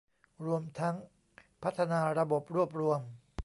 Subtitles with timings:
[0.45, 0.95] รวมทั้ง
[1.63, 2.99] พัฒนาระบบรวบรวม